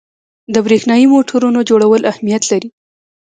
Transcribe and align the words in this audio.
د 0.53 0.55
برېښنايي 0.65 1.05
موټورونو 1.13 1.59
جوړول 1.69 2.01
اهمیت 2.11 2.43
لري. 2.51 2.69